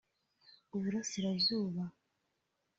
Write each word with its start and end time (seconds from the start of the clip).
Uburasirazuba 0.75 1.83